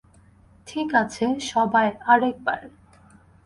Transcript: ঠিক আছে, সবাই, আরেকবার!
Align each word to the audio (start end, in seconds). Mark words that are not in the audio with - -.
ঠিক 0.67 0.89
আছে, 0.95 1.25
সবাই, 1.51 1.87
আরেকবার! 2.05 2.61